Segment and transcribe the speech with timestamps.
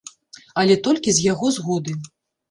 [0.61, 1.93] Але толькі з яго згоды.